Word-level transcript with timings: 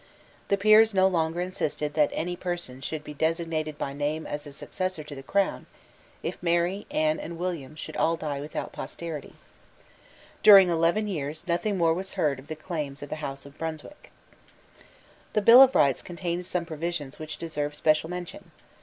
The 0.47 0.57
peers 0.57 0.95
no 0.95 1.05
longer 1.07 1.41
insisted 1.41 1.93
that 1.93 2.09
any 2.11 2.35
person 2.35 2.81
should 2.81 3.03
be 3.03 3.13
designated 3.13 3.77
by 3.77 3.93
name 3.93 4.25
as 4.25 4.41
successor 4.55 5.03
to 5.03 5.13
the 5.13 5.21
crown, 5.21 5.67
if 6.23 6.41
Mary, 6.41 6.87
Anne 6.89 7.19
and 7.19 7.37
William 7.37 7.75
should 7.75 7.95
all 7.95 8.17
die 8.17 8.39
without 8.41 8.71
posterity. 8.71 9.35
During 10.41 10.69
eleven 10.71 11.07
years 11.07 11.45
nothing 11.47 11.77
more 11.77 11.93
was 11.93 12.13
heard 12.13 12.39
of 12.39 12.47
the 12.47 12.55
claims 12.55 13.03
of 13.03 13.09
the 13.09 13.17
House 13.21 13.45
of 13.45 13.59
Brunswick. 13.59 14.09
The 15.33 15.41
Bill 15.43 15.61
of 15.61 15.75
Rights 15.75 16.01
contained 16.01 16.47
some 16.47 16.65
provisions 16.65 17.19
which 17.19 17.37
deserve 17.37 17.75
special 17.75 18.09
mention. 18.09 18.49